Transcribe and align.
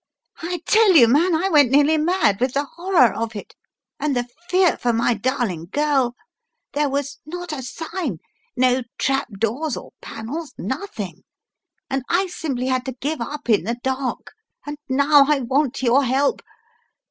I 0.41 0.61
tell 0.65 0.93
you, 0.95 1.07
man, 1.07 1.35
I 1.35 1.47
went 1.49 1.69
nearly 1.69 1.95
mad 1.99 2.39
with 2.39 2.55
the 2.55 2.65
horror 2.65 3.13
of 3.13 3.35
it, 3.35 3.53
and 3.99 4.15
the 4.15 4.25
fear 4.49 4.75
for 4.77 4.91
my 4.93 5.13
darling 5.13 5.67
girl! 5.71 6.15
There 6.73 6.89
was 6.89 7.19
not 7.23 7.51
a 7.53 7.61
sign, 7.61 8.17
no 8.57 8.81
trap 8.97 9.27
doors 9.37 9.77
or 9.77 9.91
panels, 10.01 10.53
nothing, 10.57 11.21
and 11.87 12.01
I 12.09 12.25
simply 12.25 12.65
had 12.65 12.83
to 12.85 12.93
give 12.99 13.21
up 13.21 13.47
in 13.47 13.63
the 13.63 13.77
dark, 13.83 14.31
and 14.65 14.75
now 14.89 15.25
I 15.29 15.41
want 15.41 15.83
your 15.83 16.03
help! 16.03 16.41